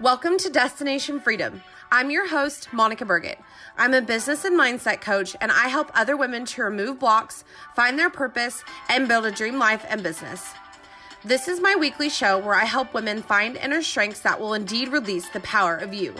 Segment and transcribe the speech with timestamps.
[0.00, 1.60] Welcome to Destination Freedom.
[1.90, 3.38] I'm your host, Monica Burgat.
[3.76, 7.42] I'm a business and mindset coach, and I help other women to remove blocks,
[7.74, 10.52] find their purpose, and build a dream life and business.
[11.24, 14.86] This is my weekly show where I help women find inner strengths that will indeed
[14.86, 16.14] release the power of you.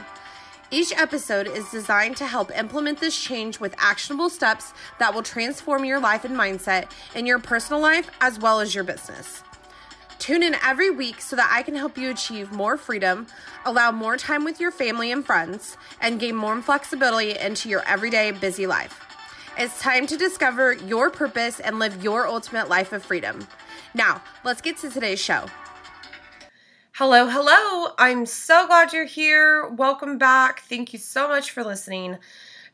[0.72, 5.84] Each episode is designed to help implement this change with actionable steps that will transform
[5.84, 9.44] your life and mindset in your personal life as well as your business.
[10.18, 13.26] Tune in every week so that I can help you achieve more freedom,
[13.64, 18.32] allow more time with your family and friends, and gain more flexibility into your everyday
[18.32, 19.00] busy life.
[19.56, 23.46] It's time to discover your purpose and live your ultimate life of freedom.
[23.94, 25.46] Now, let's get to today's show.
[26.92, 27.94] Hello, hello.
[27.96, 29.68] I'm so glad you're here.
[29.68, 30.60] Welcome back.
[30.60, 32.18] Thank you so much for listening.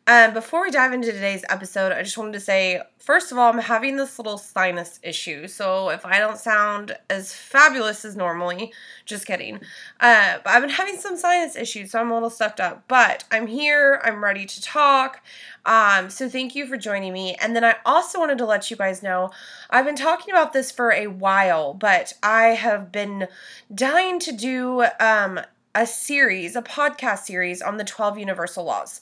[0.07, 3.51] Um, before we dive into today's episode, I just wanted to say first of all,
[3.51, 5.47] I'm having this little sinus issue.
[5.47, 8.73] So if I don't sound as fabulous as normally,
[9.07, 9.61] just kidding.
[10.01, 12.85] Uh, but I've been having some sinus issues, so I'm a little stuffed up.
[12.87, 15.23] But I'm here, I'm ready to talk.
[15.65, 17.35] Um, so thank you for joining me.
[17.37, 19.31] And then I also wanted to let you guys know
[19.71, 23.29] I've been talking about this for a while, but I have been
[23.75, 25.41] dying to do um,
[25.75, 29.01] a series, a podcast series on the 12 universal laws.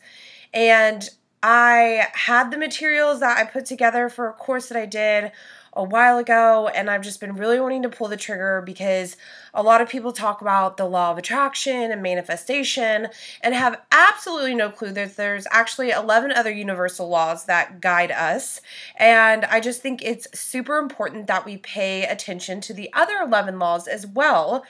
[0.53, 1.09] And
[1.43, 5.33] I had the materials that I put together for a course that I did
[5.75, 9.17] a while ago, and I've just been really wanting to pull the trigger because
[9.55, 13.09] a lot of people talk about the law of attraction and manifestation
[13.41, 18.61] and have absolutely no clue that there's actually 11 other universal laws that guide us.
[18.97, 23.59] And I just think it's super important that we pay attention to the other 11
[23.59, 24.65] laws as well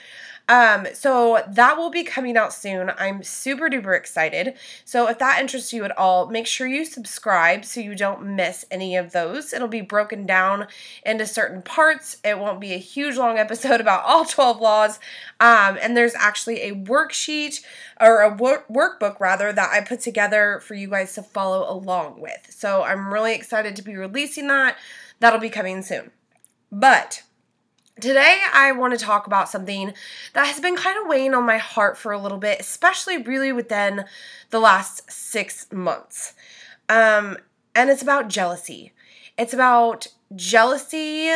[0.49, 2.91] um, so that will be coming out soon.
[2.97, 4.55] I'm super duper excited.
[4.83, 8.65] So if that interests you at all, make sure you subscribe so you don't miss
[8.69, 9.53] any of those.
[9.53, 10.67] It'll be broken down
[11.05, 12.17] into certain parts.
[12.25, 14.99] It won't be a huge long episode about all 12 laws.
[15.39, 17.63] Um, and there's actually a worksheet
[18.01, 22.19] or a wor- workbook rather that I put together for you guys to follow along
[22.19, 22.47] with.
[22.49, 24.75] So I'm really excited to be releasing that.
[25.21, 26.11] That'll be coming soon.
[26.69, 27.23] But
[27.99, 29.93] Today, I want to talk about something
[30.33, 33.51] that has been kind of weighing on my heart for a little bit, especially really
[33.51, 34.05] within
[34.49, 36.33] the last six months.
[36.89, 37.37] Um,
[37.75, 38.93] and it's about jealousy.
[39.37, 41.29] It's about jealousy,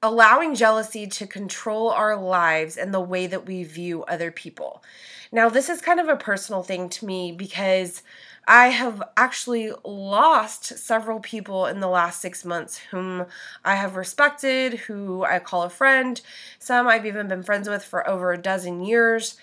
[0.00, 4.84] allowing jealousy to control our lives and the way that we view other people.
[5.32, 8.02] Now, this is kind of a personal thing to me because
[8.48, 13.26] I have actually lost several people in the last six months whom
[13.62, 16.18] I have respected, who I call a friend.
[16.58, 19.36] Some I've even been friends with for over a dozen years.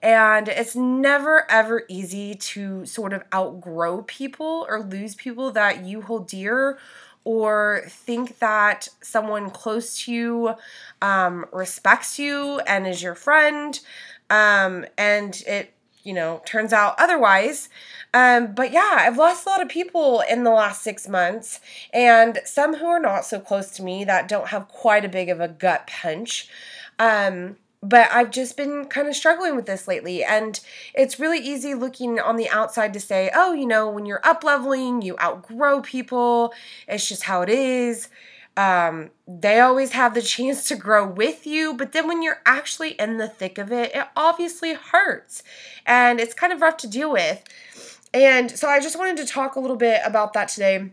[0.00, 6.02] And it's never ever easy to sort of outgrow people or lose people that you
[6.02, 6.78] hold dear
[7.24, 10.54] or think that someone close to you
[11.00, 13.78] um, respects you and is your friend.
[14.30, 15.72] Um, and it,
[16.02, 17.68] you know, turns out otherwise.
[18.14, 21.60] Um, but yeah, I've lost a lot of people in the last six months,
[21.92, 25.28] and some who are not so close to me that don't have quite a big
[25.28, 26.48] of a gut punch.
[26.98, 30.22] Um, but I've just been kind of struggling with this lately.
[30.22, 30.60] And
[30.94, 34.44] it's really easy looking on the outside to say, oh, you know, when you're up
[34.44, 36.54] leveling, you outgrow people.
[36.86, 38.08] It's just how it is.
[38.56, 41.74] Um, they always have the chance to grow with you.
[41.74, 45.42] But then when you're actually in the thick of it, it obviously hurts.
[45.86, 47.42] And it's kind of rough to deal with.
[48.14, 50.90] And so I just wanted to talk a little bit about that today.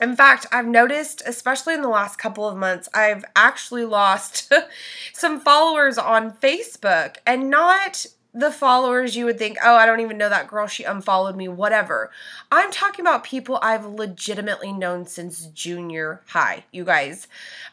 [0.00, 4.52] In fact, I've noticed, especially in the last couple of months, I've actually lost
[5.12, 10.18] some followers on Facebook and not the followers you would think, oh, I don't even
[10.18, 12.10] know that girl, she unfollowed me, whatever.
[12.52, 17.26] I'm talking about people I've legitimately known since junior high, you guys.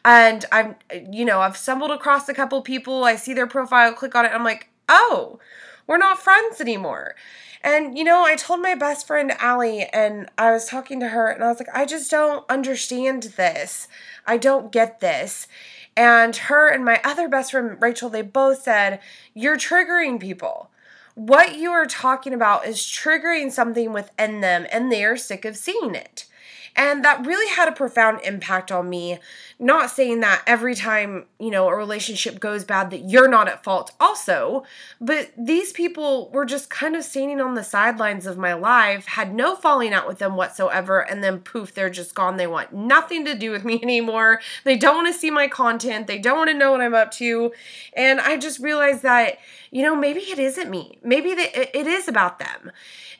[0.04, 0.76] And I'm,
[1.10, 4.32] you know, I've stumbled across a couple people, I see their profile, click on it,
[4.32, 5.38] I'm like, oh,
[5.86, 7.14] we're not friends anymore.
[7.62, 11.28] And, you know, I told my best friend Allie, and I was talking to her,
[11.28, 13.88] and I was like, I just don't understand this.
[14.26, 15.48] I don't get this.
[15.96, 19.00] And her and my other best friend, Rachel, they both said,
[19.34, 20.70] You're triggering people.
[21.14, 25.56] What you are talking about is triggering something within them, and they are sick of
[25.56, 26.26] seeing it.
[26.76, 29.18] And that really had a profound impact on me.
[29.58, 33.64] Not saying that every time, you know, a relationship goes bad that you're not at
[33.64, 34.64] fault also,
[35.00, 39.34] but these people were just kind of standing on the sidelines of my life, had
[39.34, 42.36] no falling out with them whatsoever, and then poof, they're just gone.
[42.36, 44.42] They want nothing to do with me anymore.
[44.64, 46.06] They don't want to see my content.
[46.06, 47.52] They don't want to know what I'm up to.
[47.94, 49.38] And I just realized that,
[49.70, 50.98] you know, maybe it isn't me.
[51.02, 52.70] Maybe it is about them.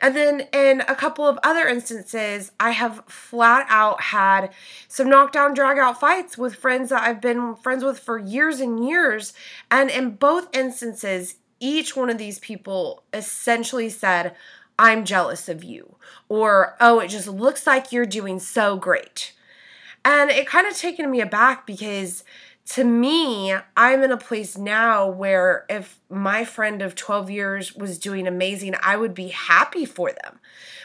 [0.00, 4.52] And then in a couple of other instances, I have flat out had
[4.88, 8.86] some knockdown, drag out fights with friends that I've been friends with for years and
[8.86, 9.32] years.
[9.70, 14.34] And in both instances, each one of these people essentially said,
[14.78, 15.96] I'm jealous of you,
[16.28, 19.32] or oh, it just looks like you're doing so great.
[20.04, 22.24] And it kind of taken me aback because
[22.70, 27.98] to me, I'm in a place now where if my friend of 12 years was
[27.98, 30.40] doing amazing, I would be happy for them.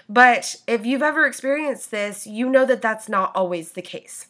[0.08, 4.28] But if you've ever experienced this, you know that that's not always the case.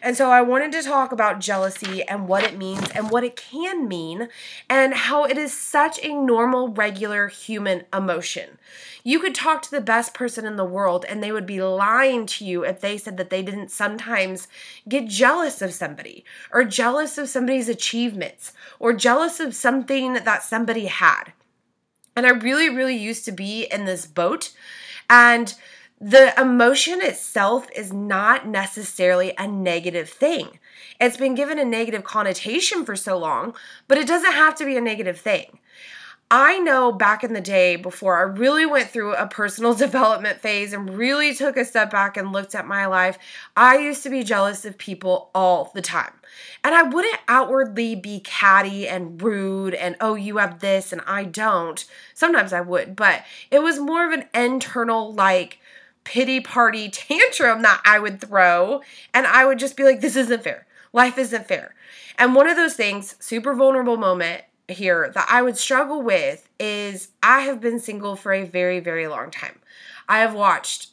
[0.00, 3.36] And so I wanted to talk about jealousy and what it means and what it
[3.36, 4.28] can mean
[4.68, 8.58] and how it is such a normal, regular human emotion.
[9.04, 12.26] You could talk to the best person in the world and they would be lying
[12.26, 14.48] to you if they said that they didn't sometimes
[14.88, 20.86] get jealous of somebody or jealous of somebody's achievements or jealous of something that somebody
[20.86, 21.32] had.
[22.16, 24.52] And I really, really used to be in this boat.
[25.08, 25.54] And
[26.00, 30.58] the emotion itself is not necessarily a negative thing.
[31.00, 33.54] It's been given a negative connotation for so long,
[33.88, 35.58] but it doesn't have to be a negative thing.
[36.30, 40.72] I know back in the day before I really went through a personal development phase
[40.72, 43.18] and really took a step back and looked at my life,
[43.56, 46.12] I used to be jealous of people all the time.
[46.62, 51.24] And I wouldn't outwardly be catty and rude and, oh, you have this and I
[51.24, 51.84] don't.
[52.14, 55.58] Sometimes I would, but it was more of an internal, like,
[56.08, 58.80] pity party tantrum that I would throw.
[59.12, 60.66] And I would just be like, this isn't fair.
[60.92, 61.74] Life isn't fair.
[62.18, 67.08] And one of those things, super vulnerable moment here, that I would struggle with is
[67.22, 69.60] I have been single for a very, very long time.
[70.08, 70.88] I have watched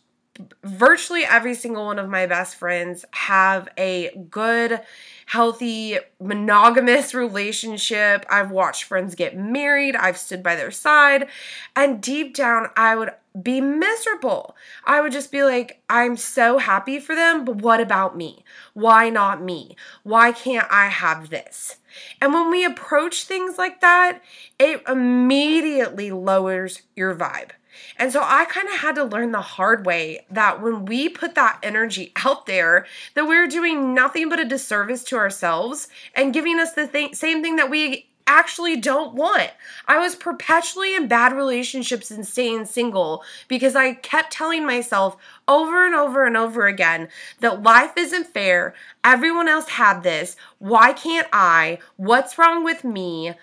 [0.64, 4.82] virtually every single one of my best friends have a good
[5.28, 11.28] healthy monogamous relationship i've watched friends get married i've stood by their side
[11.76, 13.12] and deep down i would
[13.42, 14.56] be miserable.
[14.86, 18.44] I would just be like, I'm so happy for them, but what about me?
[18.74, 19.76] Why not me?
[20.04, 21.78] Why can't I have this?
[22.22, 24.22] And when we approach things like that,
[24.60, 27.52] it immediately lowers your vibe.
[27.98, 31.36] And so I kind of had to learn the hard way that when we put
[31.36, 36.60] that energy out there, that we're doing nothing but a disservice to ourselves and giving
[36.60, 39.51] us the th- same thing that we actually don't want.
[39.88, 45.16] I was perpetually in bad relationships and staying single because I kept telling myself
[45.48, 47.10] over and over and over again
[47.42, 48.74] that life isn't fair.
[49.04, 50.36] Everyone else had this.
[50.57, 51.80] Why can't I?
[51.98, 53.33] What's wrong with me?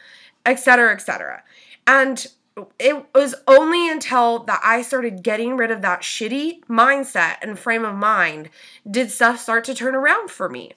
[0.45, 1.45] Etc., etc.
[1.87, 2.27] And
[2.79, 7.85] it was only until that I started getting rid of that shitty mindset and frame
[7.85, 8.51] of mind
[8.89, 10.73] did stuff start to turn around for me.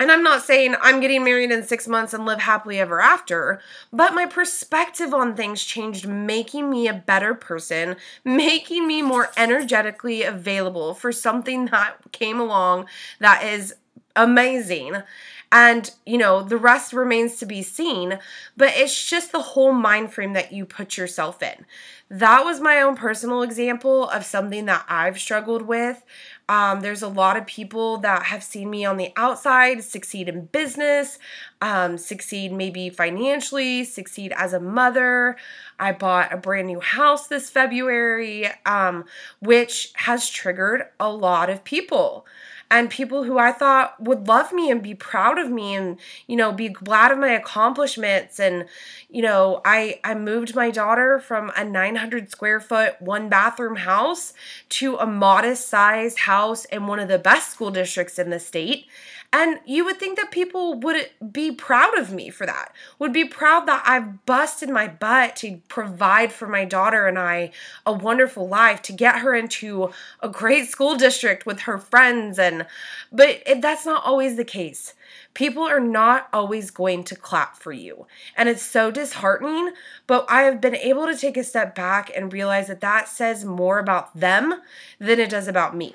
[0.00, 3.60] And I'm not saying I'm getting married in six months and live happily ever after,
[3.92, 10.22] but my perspective on things changed, making me a better person, making me more energetically
[10.22, 12.86] available for something that came along
[13.18, 13.74] that is
[14.18, 15.02] amazing.
[15.50, 18.18] And, you know, the rest remains to be seen,
[18.54, 21.64] but it's just the whole mind frame that you put yourself in.
[22.10, 26.04] That was my own personal example of something that I've struggled with.
[26.50, 30.46] Um, there's a lot of people that have seen me on the outside succeed in
[30.46, 31.18] business,
[31.62, 35.36] um, succeed maybe financially, succeed as a mother.
[35.78, 39.04] I bought a brand new house this February, um,
[39.40, 42.26] which has triggered a lot of people
[42.70, 46.36] and people who I thought would love me and be proud of me and you
[46.36, 48.38] know be glad of my accomplishments.
[48.38, 48.66] And
[49.08, 54.32] you know I I moved my daughter from a 900 square foot one bathroom house
[54.70, 58.86] to a modest sized house in one of the best school districts in the state
[59.30, 63.26] and you would think that people would be proud of me for that, would be
[63.26, 67.50] proud that I've busted my butt to provide for my daughter and I
[67.84, 72.38] a wonderful life, to get her into a great school district with her friends.
[72.38, 72.66] And,
[73.12, 74.94] but it, that's not always the case.
[75.34, 78.06] People are not always going to clap for you.
[78.34, 79.72] And it's so disheartening,
[80.06, 83.44] but I have been able to take a step back and realize that that says
[83.44, 84.62] more about them
[84.98, 85.94] than it does about me.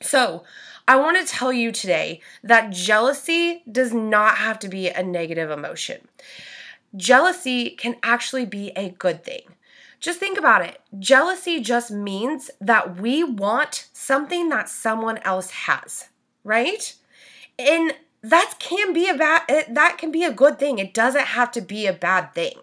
[0.00, 0.44] So,
[0.88, 5.50] I want to tell you today that jealousy does not have to be a negative
[5.50, 6.08] emotion.
[6.96, 9.42] Jealousy can actually be a good thing.
[10.00, 10.80] Just think about it.
[10.98, 16.08] Jealousy just means that we want something that someone else has,
[16.42, 16.94] right?
[17.58, 17.92] And
[18.22, 20.78] that can be a bad that can be a good thing.
[20.78, 22.54] It doesn't have to be a bad thing.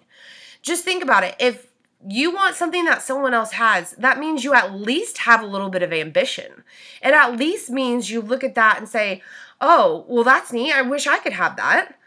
[0.63, 1.36] Just think about it.
[1.39, 1.67] If
[2.07, 5.69] you want something that someone else has, that means you at least have a little
[5.69, 6.63] bit of ambition.
[7.01, 9.21] It at least means you look at that and say,
[9.59, 10.74] oh, well, that's neat.
[10.74, 11.97] I wish I could have that.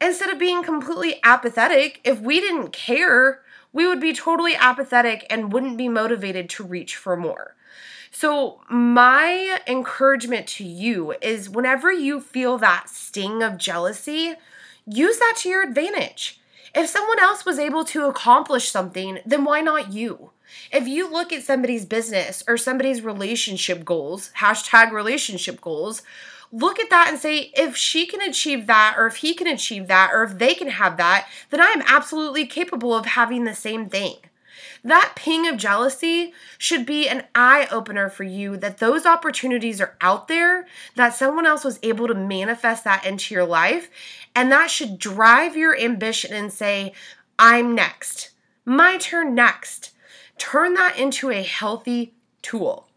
[0.00, 3.42] Instead of being completely apathetic, if we didn't care,
[3.72, 7.54] we would be totally apathetic and wouldn't be motivated to reach for more.
[8.10, 14.34] So, my encouragement to you is whenever you feel that sting of jealousy,
[14.86, 16.40] use that to your advantage
[16.74, 20.30] If someone else was able to accomplish something, then why not you?
[20.72, 26.02] If you look at somebody's business or somebody's relationship goals, hashtag relationship goals,
[26.50, 29.86] look at that and say, if she can achieve that, or if he can achieve
[29.86, 33.54] that, or if they can have that, then I am absolutely capable of having the
[33.54, 34.16] same thing.
[34.84, 39.96] That ping of jealousy should be an eye opener for you that those opportunities are
[40.02, 43.88] out there, that someone else was able to manifest that into your life.
[44.36, 46.92] And that should drive your ambition and say,
[47.38, 48.30] I'm next.
[48.66, 49.92] My turn next.
[50.36, 52.12] Turn that into a healthy
[52.42, 52.88] tool.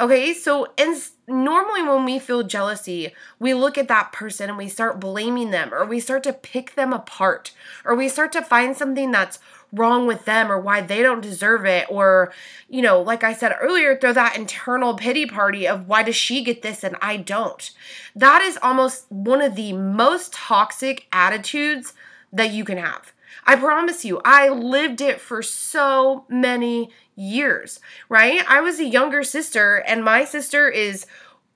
[0.00, 0.96] Okay, so in,
[1.28, 5.74] normally when we feel jealousy, we look at that person and we start blaming them,
[5.74, 7.52] or we start to pick them apart,
[7.84, 9.38] or we start to find something that's
[9.72, 12.32] wrong with them or why they don't deserve it or
[12.68, 16.42] you know like i said earlier throw that internal pity party of why does she
[16.42, 17.70] get this and i don't.
[18.16, 21.94] That is almost one of the most toxic attitudes
[22.32, 23.12] that you can have
[23.46, 29.22] i promise you i lived it for so many years right i was a younger
[29.22, 31.06] sister and my sister is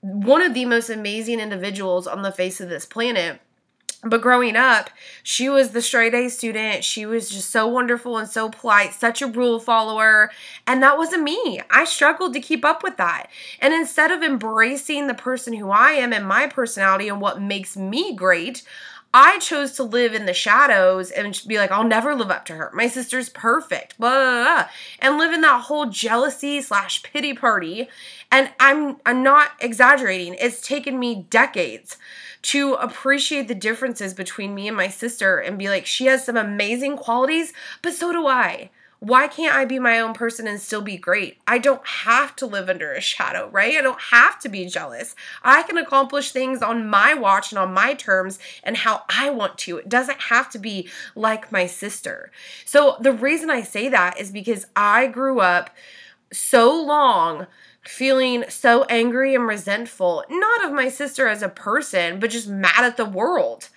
[0.01, 3.39] one of the most amazing individuals on the face of this planet
[4.05, 4.91] but growing up,
[5.23, 6.83] she was the straight A student.
[6.83, 10.29] She was just so wonderful and so polite, such a rule follower.
[10.67, 11.59] And that wasn't me.
[11.71, 13.27] I struggled to keep up with that.
[13.59, 17.75] And instead of embracing the person who I am and my personality and what makes
[17.75, 18.61] me great,
[19.17, 22.55] I chose to live in the shadows and be like, I'll never live up to
[22.55, 22.69] her.
[22.73, 24.67] My sister's perfect, blah, blah, blah,
[24.99, 27.87] and live in that whole jealousy slash pity party.
[28.29, 30.35] And I'm I'm not exaggerating.
[30.37, 31.97] It's taken me decades
[32.41, 36.35] to appreciate the differences between me and my sister and be like, she has some
[36.35, 38.69] amazing qualities, but so do I.
[39.05, 41.37] Why can't I be my own person and still be great?
[41.45, 43.75] I don't have to live under a shadow, right?
[43.75, 45.13] I don't have to be jealous.
[45.43, 49.59] I can accomplish things on my watch and on my terms and how I want
[49.59, 49.77] to.
[49.77, 52.31] It doesn't have to be like my sister.
[52.65, 55.69] So, the reason I say that is because I grew up
[56.33, 57.45] so long
[57.83, 62.83] feeling so angry and resentful, not of my sister as a person, but just mad
[62.83, 63.69] at the world.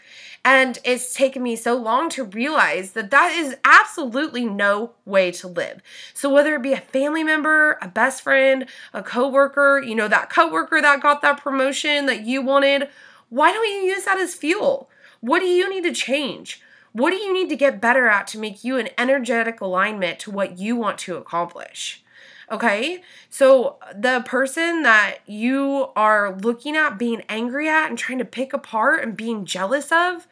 [0.44, 5.48] And it's taken me so long to realize that that is absolutely no way to
[5.48, 5.82] live.
[6.14, 10.30] So whether it be a family member, a best friend, a coworker, you know that
[10.30, 12.88] coworker that got that promotion that you wanted,
[13.28, 14.88] why don't you use that as fuel?
[15.20, 16.62] What do you need to change?
[16.92, 20.30] What do you need to get better at to make you an energetic alignment to
[20.30, 22.02] what you want to accomplish?
[22.50, 23.02] Okay.
[23.28, 28.52] So the person that you are looking at, being angry at, and trying to pick
[28.52, 30.26] apart and being jealous of,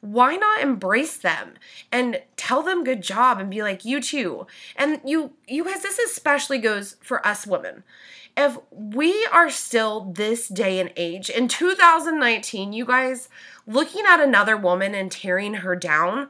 [0.00, 1.54] why not embrace them
[1.90, 4.46] and tell them good job and be like you too.
[4.76, 7.82] And you you guys this especially goes for us women.
[8.36, 13.28] If we are still this day and age in 2019 you guys
[13.66, 16.28] looking at another woman and tearing her down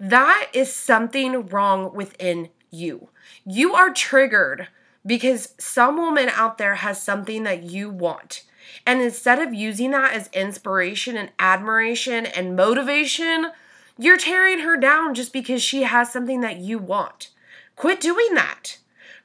[0.00, 3.08] that is something wrong within you
[3.46, 4.68] you are triggered
[5.06, 8.42] because some woman out there has something that you want.
[8.86, 13.50] And instead of using that as inspiration and admiration and motivation,
[13.98, 17.30] you're tearing her down just because she has something that you want.
[17.76, 18.78] Quit doing that.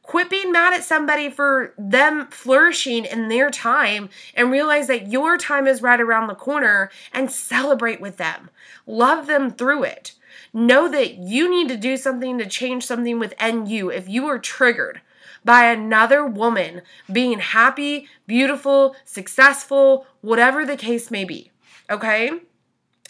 [0.03, 5.38] Quit being mad at somebody for them flourishing in their time and realize that your
[5.38, 8.50] time is right around the corner and celebrate with them.
[8.88, 10.13] Love them through it.
[10.53, 14.39] Know that you need to do something to change something within you if you are
[14.39, 15.01] triggered
[15.44, 21.51] by another woman being happy, beautiful, successful, whatever the case may be.
[21.89, 22.32] Okay?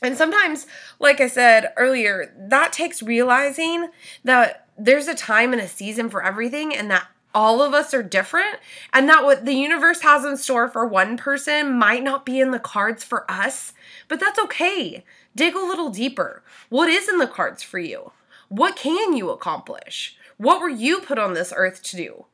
[0.02, 0.66] And sometimes,
[1.00, 3.90] like I said earlier, that takes realizing
[4.24, 8.02] that there's a time and a season for everything and that all of us are
[8.02, 8.58] different
[8.94, 12.52] and that what the universe has in store for one person might not be in
[12.52, 13.74] the cards for us,
[14.08, 15.04] but that's okay.
[15.36, 16.44] Dig a little deeper.
[16.70, 18.12] What is in the cards for you?
[18.50, 20.18] What can you accomplish?
[20.38, 22.26] What were you put on this earth to do?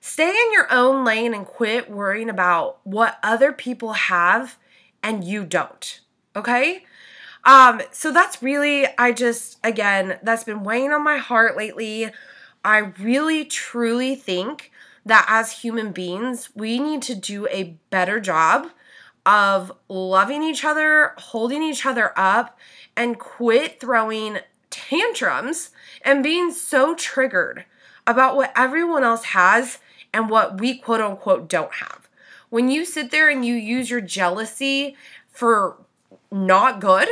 [0.00, 4.56] Stay in your own lane and quit worrying about what other people have
[5.02, 6.00] and you don't.
[6.36, 6.84] Okay?
[7.44, 12.10] Um, so that's really, I just, again, that's been weighing on my heart lately.
[12.64, 14.70] I really truly think
[15.04, 18.70] that as human beings, we need to do a better job
[19.28, 22.58] of loving each other, holding each other up,
[22.96, 24.38] and quit throwing
[24.70, 25.68] tantrums
[26.00, 27.66] and being so triggered
[28.06, 29.80] about what everyone else has
[30.14, 32.08] and what we quote unquote don't have.
[32.48, 34.96] When you sit there and you use your jealousy
[35.28, 35.76] for
[36.32, 37.08] not good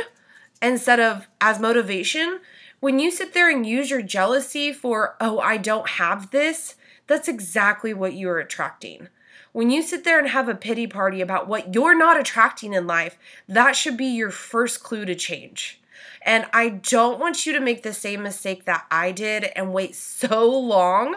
[0.59, 2.39] instead of as motivation,
[2.79, 6.73] when you sit there and use your jealousy for, oh, I don't have this,
[7.05, 9.09] that's exactly what you're attracting.
[9.51, 12.87] When you sit there and have a pity party about what you're not attracting in
[12.87, 13.17] life,
[13.47, 15.79] that should be your first clue to change.
[16.21, 19.95] And I don't want you to make the same mistake that I did and wait
[19.95, 21.15] so long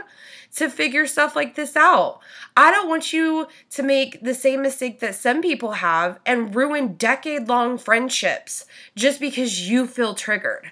[0.57, 2.21] to figure stuff like this out.
[2.57, 6.95] I don't want you to make the same mistake that some people have and ruin
[6.95, 10.71] decade long friendships just because you feel triggered.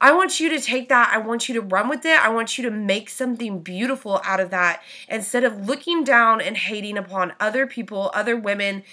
[0.00, 1.10] I want you to take that.
[1.12, 2.20] I want you to run with it.
[2.20, 6.56] I want you to make something beautiful out of that instead of looking down and
[6.56, 8.84] hating upon other people, other women,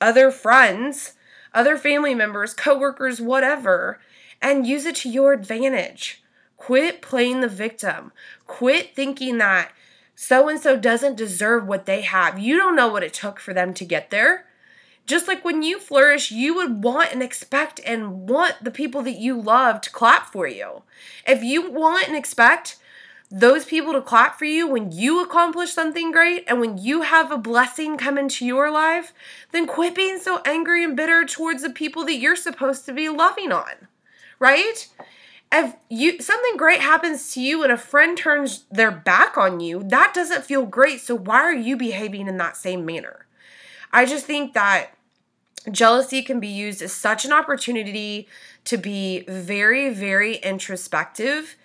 [0.00, 1.12] other friends,
[1.54, 4.00] other family members, coworkers, whatever,
[4.42, 6.22] and use it to your advantage.
[6.56, 8.12] Quit playing the victim.
[8.46, 9.70] Quit thinking that
[10.16, 12.40] so and so doesn't deserve what they have.
[12.40, 14.46] You don't know what it took for them to get there.
[15.08, 19.16] Just like when you flourish, you would want and expect and want the people that
[19.16, 20.82] you love to clap for you.
[21.26, 22.76] If you want and expect
[23.30, 27.32] those people to clap for you when you accomplish something great and when you have
[27.32, 29.14] a blessing come into your life,
[29.50, 33.08] then quit being so angry and bitter towards the people that you're supposed to be
[33.08, 33.88] loving on.
[34.38, 34.88] Right?
[35.50, 39.82] if you something great happens to you and a friend turns their back on you,
[39.84, 41.00] that doesn't feel great.
[41.00, 43.24] So why are you behaving in that same manner?
[43.90, 44.90] I just think that
[45.70, 48.28] jealousy can be used as such an opportunity
[48.64, 51.56] to be very very introspective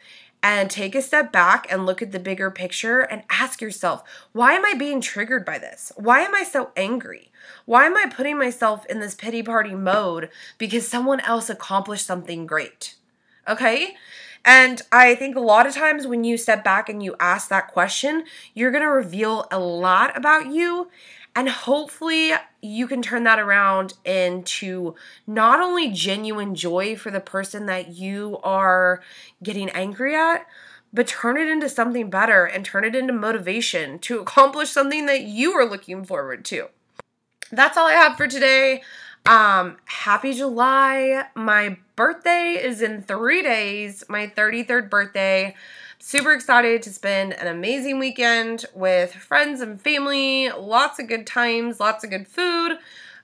[0.43, 4.51] and take a step back and look at the bigger picture and ask yourself, why
[4.51, 5.93] am I being triggered by this?
[5.95, 7.31] Why am I so angry?
[7.65, 12.45] Why am I putting myself in this pity party mode because someone else accomplished something
[12.45, 12.95] great?
[13.47, 13.95] Okay?
[14.43, 17.69] And I think a lot of times when you step back and you ask that
[17.69, 20.89] question, you're going to reveal a lot about you.
[21.35, 24.93] And hopefully, you can turn that around into
[25.25, 29.01] not only genuine joy for the person that you are
[29.41, 30.45] getting angry at,
[30.93, 35.23] but turn it into something better and turn it into motivation to accomplish something that
[35.23, 36.67] you are looking forward to.
[37.51, 38.83] That's all I have for today.
[39.25, 41.25] Um, happy July.
[41.33, 45.55] My birthday is in three days, my 33rd birthday.
[46.05, 51.79] Super excited to spend an amazing weekend with friends and family, lots of good times,
[51.79, 52.77] lots of good food.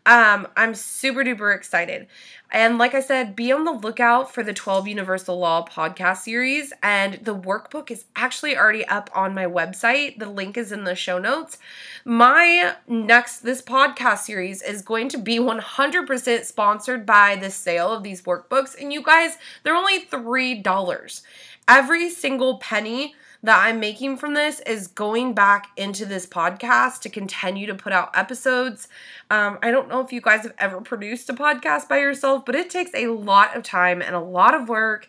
[0.06, 2.08] Um, I'm super duper excited.
[2.52, 6.74] And like I said, be on the lookout for the 12 Universal Law podcast series.
[6.82, 10.18] And the workbook is actually already up on my website.
[10.18, 11.58] The link is in the show notes.
[12.06, 18.02] My next, this podcast series is going to be 100% sponsored by the sale of
[18.02, 18.80] these workbooks.
[18.82, 21.22] And you guys, they're only $3.
[21.70, 27.10] Every single penny that I'm making from this is going back into this podcast to
[27.10, 28.88] continue to put out episodes.
[29.30, 32.56] Um, I don't know if you guys have ever produced a podcast by yourself, but
[32.56, 35.08] it takes a lot of time and a lot of work.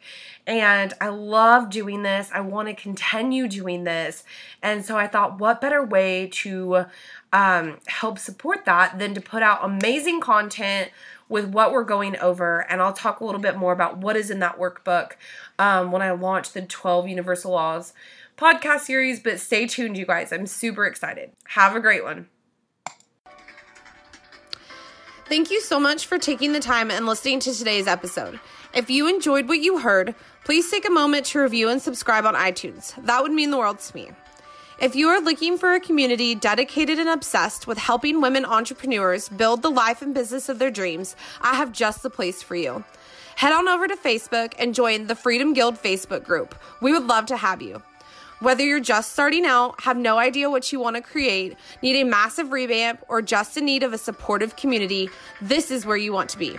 [0.51, 2.29] And I love doing this.
[2.35, 4.25] I want to continue doing this.
[4.61, 6.87] And so I thought, what better way to
[7.33, 10.91] um, help support that than to put out amazing content
[11.29, 12.69] with what we're going over.
[12.69, 15.13] And I'll talk a little bit more about what is in that workbook
[15.57, 17.93] um, when I launch the 12 Universal Laws
[18.37, 19.21] podcast series.
[19.21, 20.33] But stay tuned, you guys.
[20.33, 21.31] I'm super excited.
[21.51, 22.27] Have a great one.
[25.27, 28.41] Thank you so much for taking the time and listening to today's episode.
[28.72, 32.35] If you enjoyed what you heard, please take a moment to review and subscribe on
[32.35, 32.94] iTunes.
[33.04, 34.11] That would mean the world to me.
[34.80, 39.62] If you are looking for a community dedicated and obsessed with helping women entrepreneurs build
[39.62, 42.85] the life and business of their dreams, I have just the place for you.
[43.35, 46.54] Head on over to Facebook and join the Freedom Guild Facebook group.
[46.80, 47.83] We would love to have you.
[48.38, 52.04] Whether you're just starting out, have no idea what you want to create, need a
[52.04, 55.11] massive revamp, or just in need of a supportive community,
[55.42, 56.56] this is where you want to be.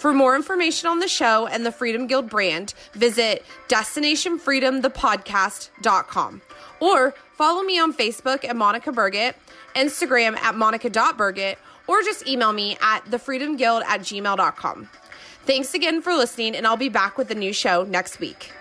[0.00, 6.40] For more information on the show and the Freedom Guild brand, visit destinationfreedomthepodcast.com
[6.80, 9.34] or follow me on Facebook at Monica Burgat,
[9.76, 14.88] Instagram at monica.burgat, or just email me at thefreedomguild at gmail.com.
[15.44, 18.52] Thanks again for listening, and I'll be back with a new show next week.